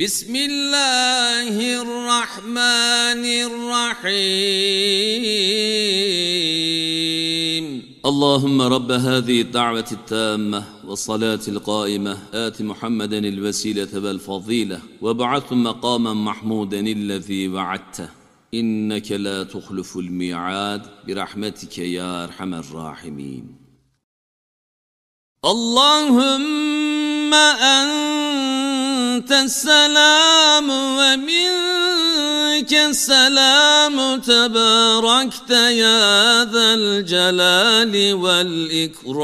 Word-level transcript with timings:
بسم 0.00 0.36
الله 0.36 1.82
الرحمن 1.82 3.24
الرحيم. 3.44 4.12
اللهم 8.06 8.62
رب 8.62 8.92
هذه 8.92 9.40
الدعوة 9.40 9.84
التامة 9.92 10.64
والصلاة 10.84 11.40
القائمة. 11.48 12.18
آت 12.34 12.62
محمدا 12.62 13.18
الوسيلة 13.18 13.88
والفضيلة 13.94 14.80
وابعث 15.00 15.52
مقاما 15.52 16.14
محمودا 16.14 16.80
الذي 16.80 17.48
وعدته. 17.48 18.08
إنك 18.54 19.12
لا 19.12 19.42
تخلف 19.42 19.96
الميعاد. 19.96 20.82
برحمتك 21.06 21.78
يا 21.78 22.24
أرحم 22.24 22.54
الراحمين. 22.54 23.56
اللهم 25.44 27.34
أنت 27.34 28.01
السلام 29.32 30.70
ومنك 30.70 32.72
السلام. 32.72 34.20
تباركت 34.20 35.50
يا 35.50 36.44
ذا 36.44 36.74
الجلال 36.74 38.14
والإكرام. 38.14 39.22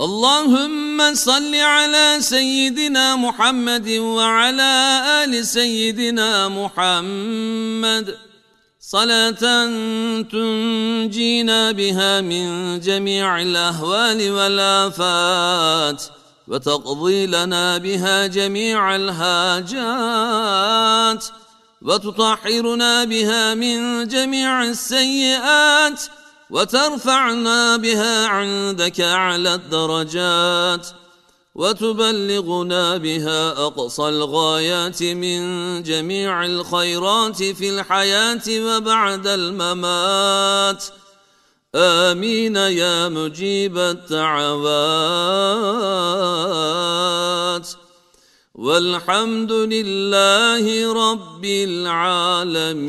اللهم 0.00 1.14
صل 1.14 1.54
على 1.54 2.16
سيدنا 2.20 3.16
محمد 3.16 3.90
وعلى 3.90 5.02
آل 5.24 5.46
سيدنا 5.46 6.48
محمد. 6.48 8.27
صلاة 8.90 9.44
تنجينا 10.22 11.72
بها 11.72 12.20
من 12.20 12.80
جميع 12.80 13.42
الأهوال 13.42 14.30
والآفات 14.30 16.04
وتقضي 16.48 17.26
لنا 17.26 17.78
بها 17.78 18.26
جميع 18.26 18.96
الهاجات 18.96 19.74
وتطهرنا 21.82 23.04
بها 23.04 23.54
من 23.54 24.08
جميع 24.08 24.64
السيئات 24.64 26.02
وترفعنا 26.50 27.76
بها 27.76 28.26
عندك 28.26 29.00
أعلى 29.00 29.54
الدرجات. 29.54 30.86
وتبلغنا 31.58 32.96
بها 32.96 33.66
أقصى 33.66 34.08
الغايات 34.08 35.02
من 35.02 35.40
جميع 35.82 36.44
الخيرات 36.44 37.42
في 37.42 37.70
الحياة 37.70 38.42
وبعد 38.48 39.26
الممات. 39.26 40.84
آمين 41.74 42.56
يا 42.56 43.08
مجيب 43.08 43.78
الدعوات. 43.78 44.58
والحمد 48.54 49.52
لله 49.52 50.92
رب 50.92 51.44
العالمين. 51.44 52.88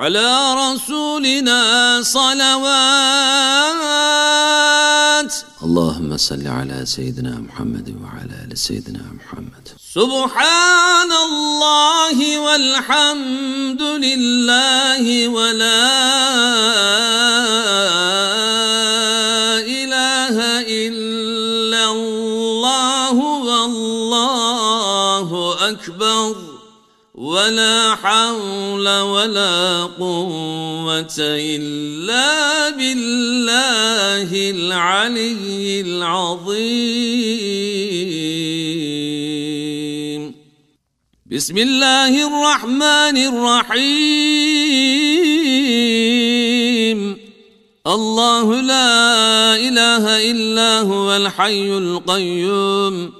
على 0.00 0.54
رسولنا 0.54 1.60
صلوات. 2.02 2.52
اللهم 5.62 6.16
صل 6.16 6.46
على 6.48 6.86
سيدنا 6.86 7.30
محمد 7.30 7.96
وعلى 8.02 8.34
آل 8.44 8.58
سيدنا 8.58 9.04
محمد. 9.12 9.68
سبحان 9.94 11.12
الله 11.12 12.38
والحمد 12.38 13.82
لله 13.82 15.28
ولا 15.28 15.84
إله 19.60 20.36
إلا 20.80 21.90
الله 21.92 23.16
والله 23.48 25.28
أكبر. 25.68 26.49
ولا 27.20 28.00
حول 28.00 28.88
ولا 28.88 29.84
قوة 30.00 31.16
إلا 31.20 32.70
بالله 32.70 34.50
العلي 34.50 35.80
العظيم. 35.80 36.80
بسم 41.26 41.58
الله 41.58 42.12
الرحمن 42.26 43.16
الرحيم. 43.28 43.80
الله 47.86 48.60
لا 48.60 49.56
إله 49.56 50.30
إلا 50.30 50.80
هو 50.80 51.16
الحي 51.16 51.68
القيوم. 51.78 53.19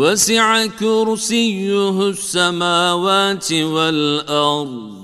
وسع 0.00 0.66
كرسيه 0.66 2.08
السماوات 2.08 3.52
والأرض 3.52 5.00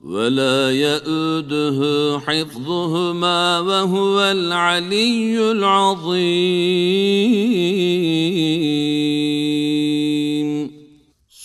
ولا 0.00 0.70
يؤده 0.70 1.78
حفظهما 2.26 3.60
وهو 3.60 4.20
العلي 4.20 5.50
العظيم. 5.52 6.22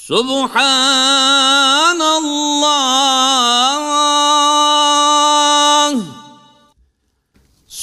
سبحان 0.07 2.01
الله. 2.21 3.76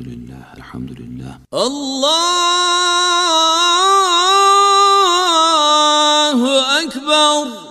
الحمد 0.01 0.13
لله 0.17 0.43
الحمد 0.57 0.91
لله. 0.99 1.33
الله 1.53 2.21
أكبر. 6.81 7.70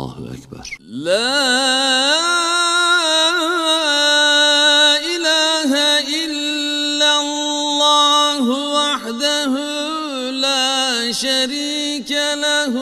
الله 0.01 0.33
أكبر 0.33 0.77
لا 0.81 1.37
إله 4.97 5.71
إلا 6.25 7.21
الله 7.21 8.45
وحده 8.49 9.53
لا 10.31 11.11
شريك 11.11 12.11
له 12.45 12.73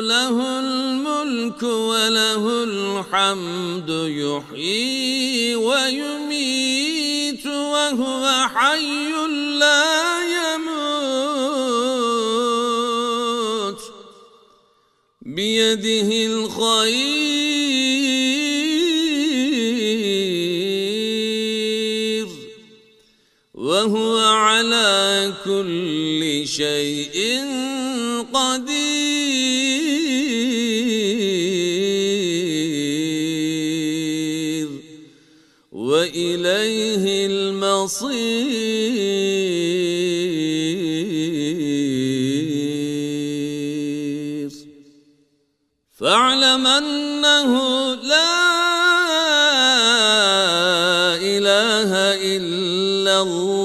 له 0.00 0.58
الملك 0.58 1.62
وله 1.62 2.64
الحمد 2.64 3.90
يحيي 3.90 5.56
ويميت 5.56 7.46
وهو 7.46 8.48
حي 8.54 9.12
بيده 15.36 16.10
الخير 16.26 16.66
وهو 23.54 24.18
على 24.18 25.32
كل 25.44 26.42
شيء 26.48 27.16
فاعلم 46.00 46.66
أنه 46.66 47.52
لا 47.94 48.36
إله 51.16 51.90
إلا 52.36 53.22
الله. 53.22 53.56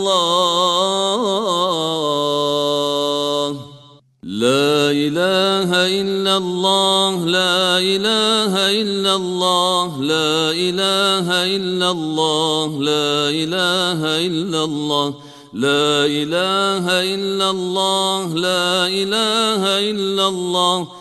لا 4.24 4.92
إله 4.92 5.72
إلا 6.00 6.38
الله 6.38 7.26
لا 7.26 7.78
إله 7.78 8.54
إلا 8.82 9.16
الله 9.16 10.02
لا 10.02 10.52
إله 10.52 11.28
إلا 11.56 11.92
الله 11.92 12.80
لا 12.80 13.30
إله 13.30 14.00
إلا 14.28 14.64
الله 14.64 15.14
لا 15.54 16.06
إله 16.06 16.86
إلا 17.14 17.50
الله 17.50 18.34
لا 18.36 18.88
إله 18.88 19.80
إلا 19.92 20.28
الله. 20.28 20.80
لا 20.80 21.01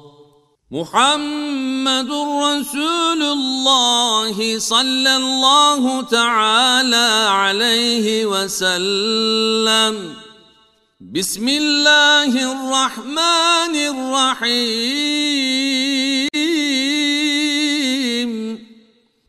محمد 0.71 2.11
رسول 2.47 3.21
الله 3.23 4.59
صلى 4.59 5.15
الله 5.15 6.01
تعالى 6.01 7.27
عليه 7.27 8.25
وسلم. 8.25 10.15
بسم 11.11 11.47
الله 11.47 12.31
الرحمن 12.55 13.75
الرحيم. 13.75 14.71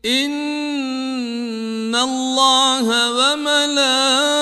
إن 0.05 1.95
الله 1.95 2.87
وملائكته 3.19 4.32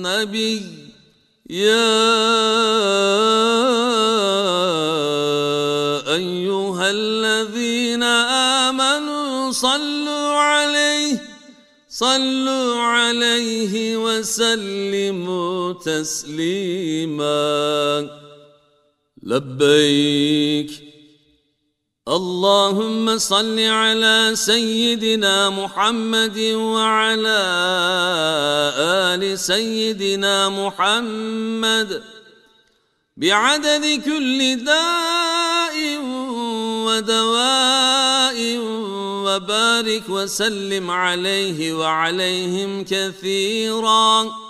النبي. 0.00 0.62
يا 1.50 1.90
أيها 6.14 6.90
الذين 6.90 8.02
آمنوا 8.02 9.52
صلوا 9.52 10.30
عليه 10.38 11.22
صلوا 11.88 12.80
عليه 12.80 13.96
وسلموا 13.96 15.72
تسليما. 15.72 17.40
لبيك 19.22 20.89
اللهم 22.10 23.18
صل 23.18 23.58
على 23.60 24.30
سيدنا 24.34 25.50
محمد 25.50 26.38
وعلى 26.38 27.42
آل 29.14 29.38
سيدنا 29.38 30.48
محمد 30.48 32.02
بعدد 33.16 34.02
كل 34.04 34.64
داء 34.64 35.76
ودواء 36.86 38.38
وبارك 39.26 40.08
وسلم 40.08 40.90
عليه 40.90 41.72
وعليهم 41.72 42.84
كثيرا. 42.84 44.49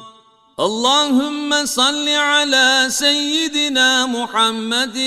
اللهم 0.59 1.65
صل 1.65 2.09
على 2.09 2.85
سيدنا 2.89 4.05
محمد 4.05 4.97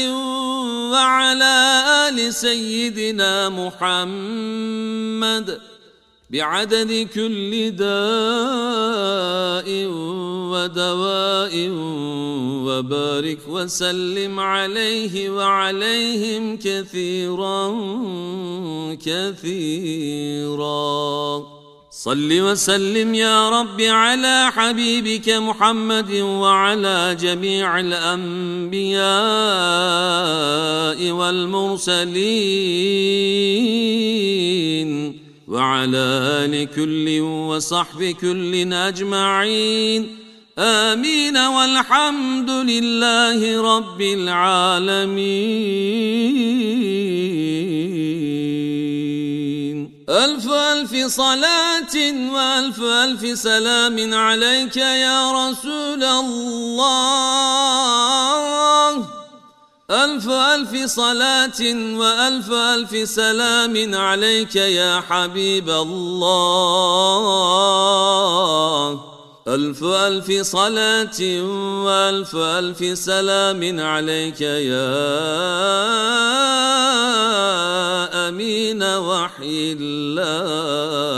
وعلى 0.90 1.84
آل 2.08 2.34
سيدنا 2.34 3.48
محمد 3.48 4.94
بعدد 6.30 7.08
كل 7.14 7.70
داء 7.70 9.68
ودواء 10.52 11.54
وبارك 12.66 13.38
وسلم 13.48 14.40
عليه 14.40 15.30
وعليهم 15.30 16.56
كثيرا 16.56 17.68
كثيرا. 19.04 20.84
صل 22.04 22.28
وسلم 22.32 23.14
يا 23.14 23.48
رب 23.60 23.80
على 23.80 24.50
حبيبك 24.52 25.28
محمد 25.28 26.12
وعلى 26.12 27.16
جميع 27.20 27.80
الأنبياء 27.80 29.04
والمرسلين 31.10 32.14
وعلى 35.48 35.96
آل 36.44 36.68
كل 36.76 37.20
وصحب 37.20 38.04
كل 38.20 38.72
أجمعين. 38.72 40.06
آمين. 40.58 41.36
والحمد 41.36 42.50
لله 42.50 43.76
رب 43.76 44.00
العالمين. 44.00 45.24
ألف 50.08 50.50
ألف 50.52 51.06
صلاة 51.06 51.96
وألف 52.34 52.80
ألف 52.80 53.38
سلام 53.38 54.14
عليك 54.14 54.76
يا 54.76 55.32
رسول 55.32 56.04
الله. 56.04 56.84
ألف 59.90 60.28
ألف 60.28 60.84
صلاة 60.90 61.60
وألف 61.96 62.52
ألف 62.52 63.08
سلام 63.08 63.94
عليك 63.94 64.56
يا 64.56 65.00
حبيب 65.08 65.70
الله. 65.70 66.24
ألف 69.48 69.84
ألف 69.84 70.32
صلاة 70.42 71.20
وألف 71.84 72.36
ألف 72.36 72.98
سلام 72.98 73.80
عليك 73.80 74.40
يا 74.40 75.14
أمين 78.28 78.82
وحي 78.82 79.76
الله 79.80 81.14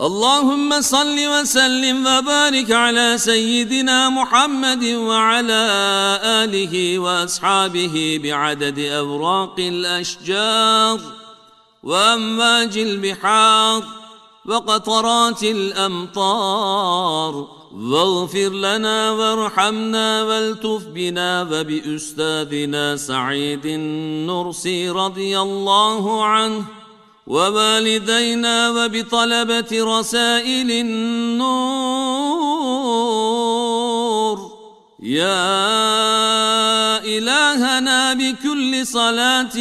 اللهم 0.00 0.80
صل 0.80 1.18
وسلم 1.28 2.06
وبارك 2.06 2.72
على 2.72 3.18
سيدنا 3.18 4.08
محمد 4.08 4.84
وعلى 4.84 5.62
آله 6.24 6.98
وأصحابه 6.98 8.20
بعدد 8.24 8.78
أوراق 8.78 9.54
الأشجار 9.58 11.00
وأمواج 11.82 12.78
البحار. 12.78 13.99
وقطرات 14.46 15.42
الأمطار. 15.42 17.48
واغفر 17.74 18.48
لنا 18.48 19.10
وارحمنا 19.10 20.22
والتف 20.22 20.86
بنا 20.86 21.42
وبأستاذنا 21.42 22.96
سعيد 22.96 23.66
النرسي 23.66 24.90
رضي 24.90 25.40
الله 25.40 26.24
عنه. 26.24 26.64
ووالدينا 27.26 28.70
وبطلبة 28.70 29.98
رسائل 29.98 30.70
النور. 30.70 31.50
يا 35.02 37.04
إلهنا 37.04 38.14
بكل 38.14 38.86
صلاة 38.86 39.56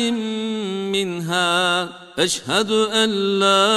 منها. 0.92 1.99
أشهد 2.20 2.72
أن 2.72 3.10
لا 3.40 3.72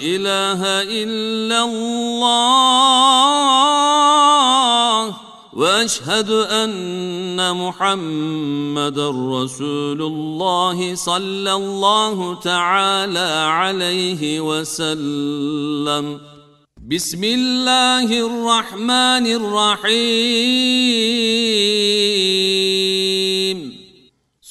إله 0.00 0.60
إلا 0.88 1.64
الله 1.68 3.02
وأشهد 5.52 6.30
أن 6.30 7.56
محمدا 7.56 9.10
رسول 9.10 10.02
الله 10.02 10.94
صلى 10.94 11.52
الله 11.52 12.40
تعالى 12.40 13.30
عليه 13.52 14.40
وسلم. 14.40 16.20
بسم 16.88 17.24
الله 17.24 18.08
الرحمن 18.08 19.26
الرحيم. 19.28 20.22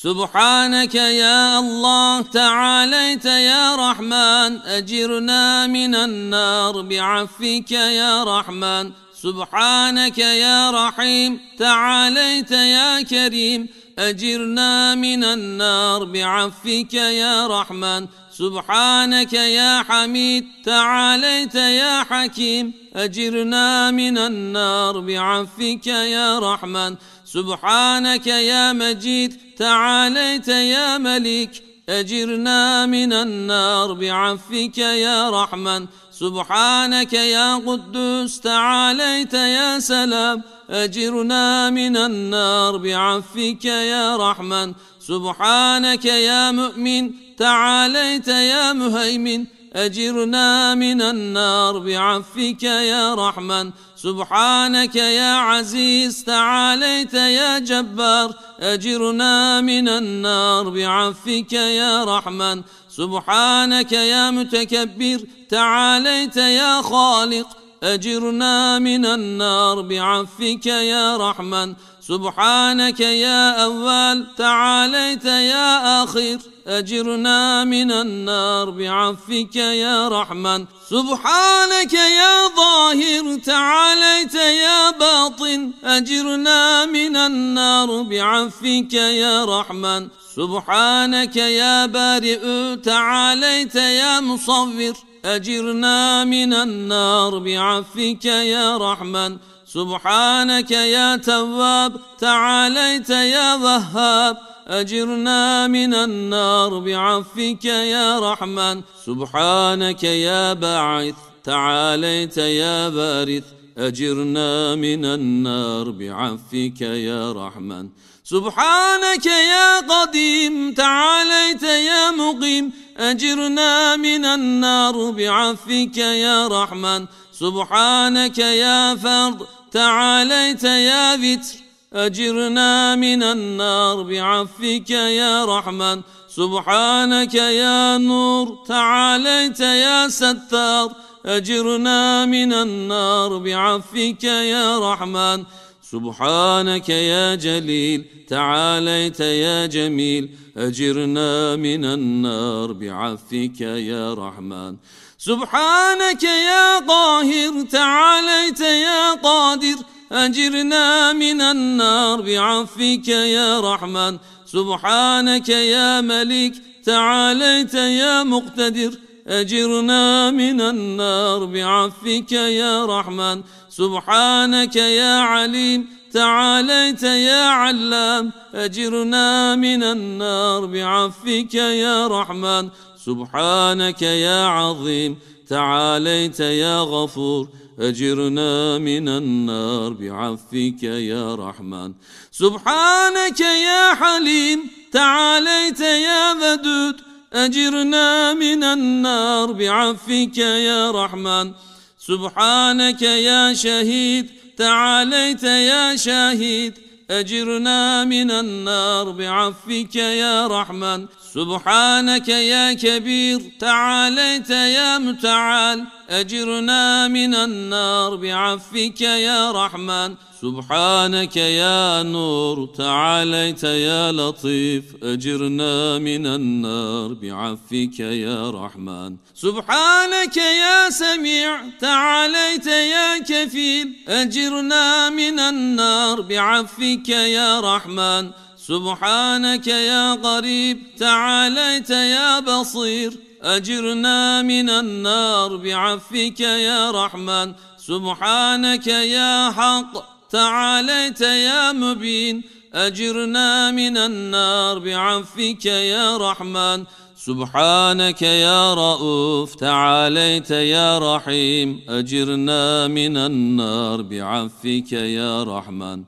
سبحانك 0.03 0.96
يا 0.96 1.60
الله 1.60 2.22
تعاليت 2.22 3.25
يا 3.25 3.75
رحمن 3.75 4.51
أجرنا 4.65 5.67
من 5.67 5.96
النار 5.96 6.81
بعفك 6.81 7.72
يا 7.72 8.24
رحمن. 8.24 8.91
سبحانك 9.13 10.17
يا 10.17 10.72
رحيم 10.72 11.39
تعاليت 11.60 12.51
يا 12.51 13.01
كريم 13.01 13.67
أجرنا 14.00 14.96
من 14.96 15.24
النار 15.24 16.03
بعفك 16.03 16.93
يا 16.93 17.48
رحمن. 17.48 18.08
سبحانك 18.31 19.34
يا 19.34 19.84
حميد 19.84 20.46
تعاليت 20.65 21.55
يا 21.55 22.03
حكيم 22.03 22.74
أجرنا 22.96 23.91
من 23.91 24.17
النار 24.17 25.00
بعفك 25.00 25.88
يا 25.88 26.39
رحمن. 26.39 26.96
سبحانك 27.25 28.27
يا 28.27 28.74
مجيد 28.74 29.50
تعاليت 29.62 30.48
يا 30.48 30.98
ملك 30.98 31.63
أجرنا 31.89 32.86
من 32.86 33.13
النار 33.13 33.94
بعفك 33.94 34.77
يا 34.77 35.30
رحمن. 35.30 35.88
سبحانك 36.12 37.13
يا 37.13 37.56
قدوس 37.56 38.39
تعاليت 38.39 39.34
يا 39.34 39.80
سلام. 39.80 40.41
أجرنا 40.70 41.70
من 41.70 41.98
النار 41.98 42.77
بعفك 42.77 43.65
يا 43.65 44.18
رحمن. 44.18 44.74
سبحانك 45.00 46.06
يا 46.06 46.51
مؤمن 46.51 47.12
تعاليت 47.38 48.27
يا 48.27 48.74
مهيمن. 48.74 49.46
أجرنا 49.74 50.75
من 50.75 51.01
النار 51.01 51.80
بعفك 51.80 52.63
يا 52.63 53.15
رحمن. 53.15 53.72
سبحانك 54.03 54.96
يا 54.96 55.34
عزيز 55.36 56.24
تعاليت 56.24 57.13
يا 57.13 57.60
جبار 57.60 58.34
أجرنا 58.60 59.62
من 59.62 59.89
النار 59.89 60.70
بعفك 60.70 61.53
يا 61.53 62.03
رحمن. 62.03 62.62
سبحانك 62.89 63.91
يا 63.91 64.31
متكبر 64.31 65.20
تعاليت 65.50 66.38
يا 66.38 66.81
خالق 66.81 67.48
أجرنا 67.84 68.79
من 68.79 69.05
النار 69.05 69.81
بعفك 69.81 70.65
يا 70.65 71.17
رحمن. 71.17 71.75
سبحانك 72.01 73.00
يا 73.00 73.63
أول 73.63 74.27
تعاليت 74.38 75.25
يا 75.25 76.03
آخر. 76.03 76.38
أجرنا 76.68 77.63
من 77.63 77.91
النار 77.91 78.70
بعفك 78.70 79.56
يا 79.56 80.08
رحمن. 80.08 80.65
سبحانك 80.89 81.94
يا 81.94 82.48
ظاهر 82.56 83.39
تعاليت 83.46 84.36
يا 84.36 84.91
باطن. 84.91 85.72
أجرنا 85.84 86.86
من 86.86 87.15
النار 87.15 88.01
بعفك 88.01 88.94
يا 88.94 89.46
رحمن. 89.46 90.08
سبحانك 90.36 91.36
يا 91.36 91.86
بارئ 91.86 92.75
تعاليت 92.75 93.75
يا 93.75 94.20
مصور. 94.20 94.94
أجرنا 95.25 96.24
من 96.24 96.53
النار 96.53 97.39
بعفك 97.39 98.25
يا 98.25 98.77
رحمن. 98.77 99.38
سبحانك 99.74 100.72
يا 100.72 101.15
تواب 101.15 101.94
تعاليت 102.20 103.10
يا 103.10 103.56
وهاب. 103.56 104.50
أجرنا 104.68 105.68
من 105.68 105.94
النار 105.94 106.80
بعفك 106.80 107.65
يا 107.65 108.20
رحمن. 108.20 108.82
سبحانك 109.06 110.03
يا 110.03 110.53
باعث 110.53 111.15
تعاليت 111.44 112.38
يا 112.38 112.89
بارث. 112.89 113.44
أجرنا 113.77 114.75
من 114.75 115.06
النار 115.06 115.91
بعفك 115.91 116.82
يا 116.82 117.32
رحمن. 117.32 117.89
سبحانك 118.24 119.25
يا 119.25 119.80
قديم 119.80 120.74
تعاليت 120.74 121.63
يا 121.63 122.12
مقيم. 122.12 122.72
أجرنا 122.98 123.96
من 123.96 124.25
النار 124.25 125.12
بعفك 125.12 125.98
يا 125.98 126.48
رحمن. 126.48 127.06
سبحانك 127.39 128.38
يا 128.38 128.96
فرد 128.96 129.48
تعاليت 129.72 130.63
يا 130.63 131.18
فتر 131.18 131.71
أجرنا 131.94 132.96
من 132.96 133.24
النار 133.24 134.02
بعفك 134.02 134.90
يا 134.90 135.46
رحمن. 135.46 136.02
سبحانك 136.28 137.36
يا 137.36 137.98
نور 137.98 138.64
تعاليت 138.68 139.60
يا 139.60 140.08
ستار. 140.08 140.92
أجرنا 141.26 142.26
من 142.26 142.54
النار 142.54 143.38
بعفك 143.38 144.24
يا 144.24 144.94
رحمن. 144.94 145.44
سبحانك 145.82 146.90
يا 146.90 147.36
جليل 147.36 148.06
تعاليت 148.28 149.20
يا 149.20 149.66
جميل. 149.66 150.30
أجرنا 150.58 151.56
من 151.56 151.86
النار 151.86 152.72
بعفك 152.72 153.62
يا 153.62 154.14
رحمن. 154.14 154.76
سبحانك 155.18 156.24
يا 156.24 156.80
قاهر 156.80 157.62
تعاليت 157.72 158.60
يا 158.60 159.14
قادر. 159.14 159.76
أجرنا 160.12 161.13
من 161.13 161.41
النار 161.41 162.22
بعفك 162.22 163.08
يا 163.08 163.60
رحمن. 163.60 164.18
سبحانك 164.46 165.50
يا 165.50 166.01
ملك 166.01 166.53
تعاليت 166.86 167.74
يا 167.74 168.24
مقتدر. 168.24 168.91
أجرنا 169.27 170.32
من 170.32 170.62
النار 170.62 171.46
بعفك 171.46 172.32
يا 172.32 172.86
رحمن. 172.86 173.41
سبحانك 173.70 174.75
يا 174.75 175.20
عليم 175.20 175.88
تعاليت 176.13 177.03
يا 177.03 177.44
علام. 177.44 178.32
أجرنا 178.53 179.56
من 179.56 179.84
النار 179.84 180.65
بعفك 180.65 181.53
يا 181.53 182.08
رحمن. 182.08 182.70
سبحانك 183.06 184.01
يا 184.01 184.46
عظيم 184.46 185.18
تعاليت 185.50 186.39
يا 186.39 186.82
غفور. 186.82 187.48
أجرنا 187.80 188.78
من 188.78 189.10
النار 189.10 189.94
بعفك 189.94 190.84
يا 190.84 191.36
رحمن. 191.36 191.94
سبحانك 192.32 193.40
يا 193.40 193.94
حليم 193.94 194.60
تعاليت 194.92 195.80
يا 195.80 196.32
ودود. 196.34 196.96
أجرنا 197.34 198.34
من 198.34 198.63
النار 198.63 199.51
بعفك 199.51 200.38
يا 200.38 200.92
رحمن. 200.92 201.51
سبحانك 202.00 203.01
يا 203.01 203.54
شهيد 203.54 204.30
تعاليت 204.58 205.44
يا 205.44 205.96
شاهد 205.96 206.74
أجرنا 207.12 208.04
من 208.04 208.32
النار 208.32 209.12
بعفك 209.12 209.96
يا 209.96 210.48
رحمن. 210.48 211.08
سبحانك 211.34 212.28
يا 212.28 212.74
كبير 212.74 213.42
تعاليت 213.60 214.50
يا 214.50 214.98
متعال. 214.98 215.86
أجرنا 216.12 217.08
من 217.08 217.36
النار 217.36 218.15
بعفك 218.15 219.01
يا 219.01 219.51
رحمن. 219.51 220.15
سبحانك 220.41 221.38
يا 221.38 222.03
نور 222.03 222.65
تعاليت 222.77 223.63
يا 223.63 224.12
لطيف. 224.12 224.84
أجرنا 225.03 225.98
من 225.98 226.27
النار 226.27 227.13
بعفك 227.13 228.00
يا 228.00 228.51
رحمن. 228.51 229.15
سبحانك 229.36 230.38
يا 230.38 230.89
سميع 230.89 231.62
تعاليت 231.80 232.68
يا 232.68 233.18
كفيل. 233.18 233.96
أجرنا 234.08 235.10
من 235.10 235.39
النار 235.39 236.22
بعفك 236.22 237.10
يا 237.10 237.60
رحمن. 237.60 238.32
سبحانك 238.58 239.68
يا 239.68 240.13
قريب 240.13 240.77
تعاليت 241.00 241.89
يا 241.89 242.39
بصير. 242.39 243.31
أجرنا 243.44 244.42
من 244.42 244.70
النار 244.70 245.56
بعفك 245.56 246.40
يا 246.40 246.92
رحمن. 246.92 247.54
سبحانك 247.78 248.88
يا 248.88 249.52
حق 249.52 249.94
تعاليت 250.30 251.22
يا 251.22 251.72
مبين. 251.72 252.44
أجرنا 252.74 253.72
من 253.72 253.98
النار 253.98 254.80
بعفك 254.80 255.66
يا 255.66 256.18
رحمن. 256.18 256.86
سبحانك 257.18 258.22
يا 258.22 258.74
رؤوف 258.74 259.56
تعاليت 259.56 260.52
يا 260.52 261.16
رحيم. 261.16 261.82
أجرنا 261.90 262.88
من 262.88 263.18
النار 263.18 264.02
بعفك 264.02 264.92
يا 264.92 265.44
رحمن. 265.44 266.04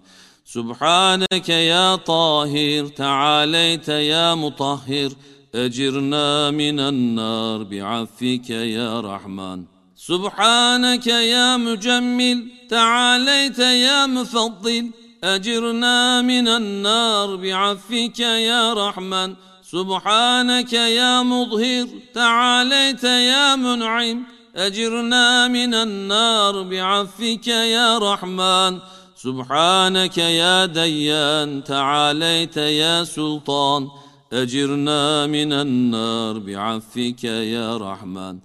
سبحانك 0.46 1.50
يا 1.50 1.96
طاهر 1.96 2.88
تعاليت 2.88 3.90
يا 3.90 4.36
مطهر. 4.36 5.10
أجرنا 5.56 6.52
من 6.52 6.80
النار 6.80 7.64
بعفك 7.64 8.50
يا 8.50 9.02
رحمن. 9.02 9.64
سبحانك 9.96 11.08
يا 11.08 11.58
مجمل 11.58 12.48
تعاليت 12.70 13.60
يا 13.60 14.06
مفضل. 14.06 14.90
أجرنا 15.24 16.22
من 16.22 16.48
النار 16.48 17.36
بعفك 17.36 18.20
يا 18.20 18.74
رحمن. 18.74 19.36
سبحانك 19.72 20.74
يا 20.74 21.24
مظهر 21.24 21.88
تعاليت 22.14 23.04
يا 23.04 23.56
منعم. 23.56 24.24
أجرنا 24.56 25.48
من 25.48 25.74
النار 25.74 26.64
بعفك 26.64 27.48
يا 27.48 27.98
رحمن. 27.98 28.80
سبحانك 29.16 30.18
يا 30.18 30.66
ديان 30.66 31.64
تعاليت 31.64 32.58
يا 32.58 33.04
سلطان. 33.04 33.88
أجرنا 34.34 35.28
من 35.28 35.54
النار 35.54 36.40
بعفك 36.40 37.24
يا 37.24 37.78
رحمن. 37.78 38.40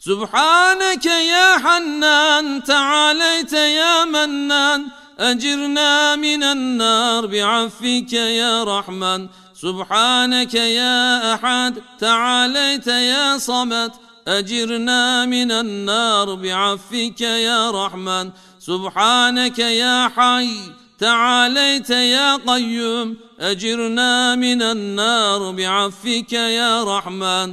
سبحانك 0.00 1.06
يا 1.06 1.58
حنان 1.58 2.62
تعاليت 2.64 3.52
يا 3.52 4.04
منان. 4.04 4.86
أجرنا 5.18 6.16
من 6.16 6.42
النار 6.42 7.26
بعفك 7.26 8.12
يا 8.12 8.64
رحمن. 8.64 9.28
سبحانك 9.54 10.54
يا 10.54 11.34
أحد 11.34 11.74
تعاليت 11.98 12.86
يا 12.86 13.38
صمد. 13.38 13.92
أجرنا 14.28 15.26
من 15.26 15.52
النار 15.52 16.34
بعفك 16.34 17.20
يا 17.20 17.70
رحمن. 17.70 18.30
سبحانك 18.58 19.58
يا 19.58 20.08
حي 20.08 20.83
تعاليت 21.04 21.90
يا 21.90 22.36
قيوم 22.36 23.16
أجرنا 23.40 24.34
من 24.34 24.62
النار 24.62 25.50
بعفك 25.50 26.32
يا 26.32 26.84
رحمن 26.84 27.52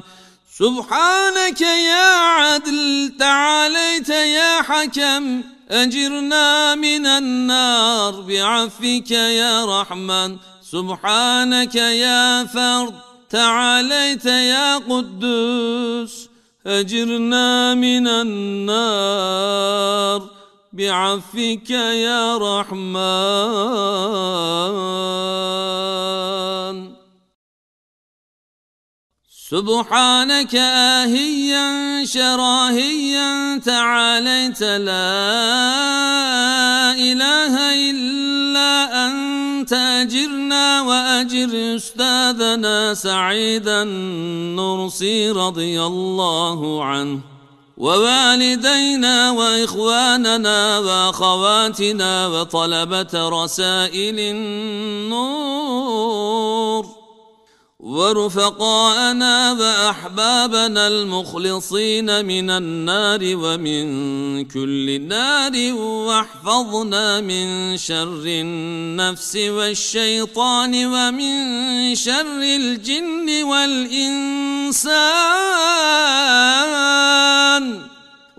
سبحانك 0.60 1.62
يا 1.62 2.06
عدل 2.16 3.14
تعاليت 3.20 4.10
يا 4.10 4.62
حكم 4.62 5.44
أجرنا 5.70 6.76
من 6.76 7.06
النار 7.06 8.22
بعفك 8.22 9.12
يا 9.12 9.82
رحمن 9.82 10.38
سبحانك 10.72 11.76
يا 11.76 12.46
فرد 12.46 12.94
تعاليت 13.30 14.26
يا 14.26 14.78
قدوس 14.78 16.30
أجرنا 16.68 17.74
من 17.74 18.08
النار 18.08 19.52
بعفك 20.74 21.70
يا 21.70 22.38
رحمن. 22.38 23.02
سبحانك 29.52 30.56
آهيا 30.56 32.06
شراهيا 32.06 33.58
تعاليت 33.58 34.62
لا 34.64 35.12
إله 36.96 37.56
إلا 37.92 38.72
أنت 39.08 39.74
أجرنا 39.74 40.82
وأجر 40.82 41.76
أستاذنا 41.76 42.94
سعيدا 42.94 43.84
نرسي 44.56 45.32
رضي 45.32 45.84
الله 45.84 46.86
عنه. 46.86 47.31
ووالدينا 47.82 49.32
وإخواننا 49.32 50.80
وأخواتنا 50.80 52.28
وطلبة 52.28 53.14
رسائل 53.14 54.20
النور. 54.20 55.42
ورفقاءنا 57.82 59.52
وأحبابنا 59.52 60.88
المخلصين 60.88 62.26
من 62.26 62.50
النار 62.50 63.20
ومن 63.24 64.46
كل 64.46 65.02
نار 65.02 65.74
واحفظنا 65.74 67.22
من 67.22 67.78
شر 67.78 68.24
النفس 68.26 69.36
والشيطان 69.36 70.86
ومن 70.86 71.96
شر 71.96 72.42
الجن 72.42 73.44
والإنسان 73.44 74.82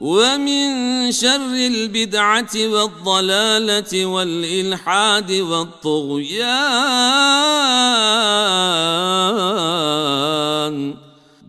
ومن 0.02 1.12
شر 1.12 1.54
البدعة 1.54 2.54
والضلالة 2.56 4.06
والإلحاد 4.06 5.32
والطغيان. 5.32 6.42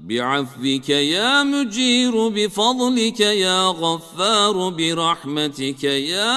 بعفوك 0.06 0.89
يا 0.89 1.44
مجير 1.44 2.28
بفضلك 2.28 3.20
يا 3.20 3.68
غفار 3.68 4.70
برحمتك 4.70 5.84
يا 5.84 6.34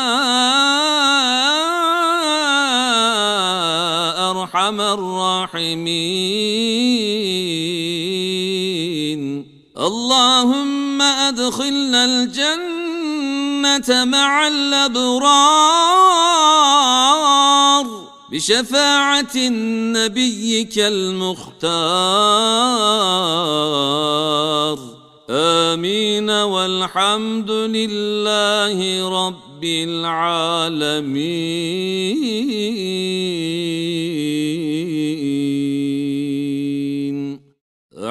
أرحم 4.30 4.80
الراحمين. 4.80 6.16
اللهم 10.96 11.02
أدخلنا 11.02 12.04
الجنة 12.04 14.04
مع 14.04 14.48
الأبرار 14.48 15.26
بشفاعة 18.32 19.36
نبيك 19.96 20.78
المختار 20.78 21.56
آمين 25.30 26.30
والحمد 26.30 27.50
لله 27.50 29.08
رب 29.08 29.64
العالمين. 29.64 31.16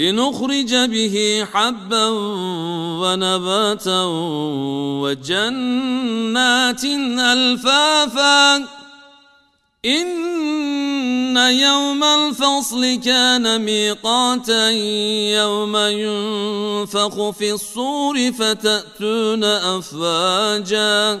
لنخرج 0.00 0.74
به 0.74 1.46
حبا 1.52 2.08
ونباتا 3.00 4.02
وجنات 5.02 6.84
ألفافا. 7.18 8.56
إن 9.84 11.36
يوم 11.36 12.04
الفصل 12.04 12.94
كان 13.04 13.64
ميقاتا 13.64 14.70
يوم 15.40 15.76
ينفخ 15.76 17.30
في 17.30 17.52
الصور 17.52 18.32
فتأتون 18.32 19.44
أفواجا. 19.44 21.20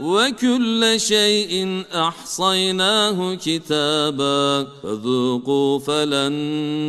وكل 0.00 0.94
شيء 0.96 1.84
أحصيناه 1.94 3.34
كتابا 3.34 4.66
فذوقوا 4.82 5.78
فلن 5.78 6.34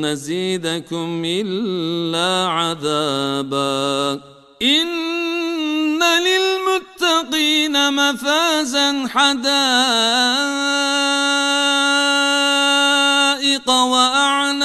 نزيدكم 0.05 1.21
إلا 1.25 2.49
عذابا. 2.49 4.21
إن 4.61 6.03
للمتقين 6.03 7.93
مفازا 7.93 9.07
حدائق 9.07 9.45
وأعنابا 13.69 14.64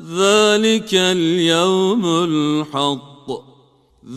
ذلك 0.00 0.92
اليوم 0.92 2.04
الحق. 2.06 3.16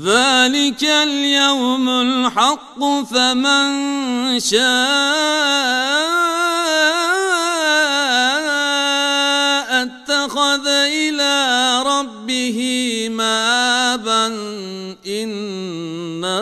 ذلك 0.04 0.84
اليوم 0.84 1.90
الحق 1.90 2.80
فمن 3.12 3.70
شاء 4.40 4.60
اتخذ 9.84 10.68
إلى 10.68 11.36
ربه 11.86 12.60
مآبا 13.12 14.28
إنا 15.08 16.40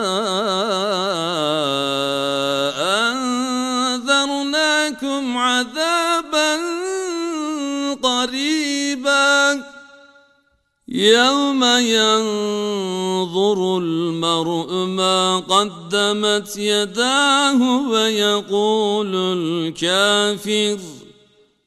يوم 10.97 11.61
ينظر 11.79 13.77
المرء 13.77 14.73
ما 14.73 15.39
قدمت 15.39 16.57
يداه 16.57 17.89
ويقول 17.89 19.15
الكافر 19.15 20.77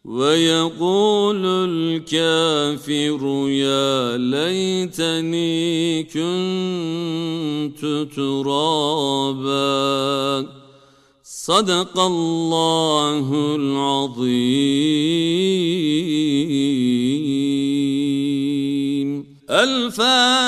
ويقول 0.04 1.46
الكافر 1.46 3.48
يا 3.48 4.16
ليتني 4.16 6.02
كنت 6.02 8.08
ترابا. 8.16 9.60
صدق 11.24 12.00
الله 12.00 13.56
العظيم. 13.56 14.30
الفاتحة 19.89 20.38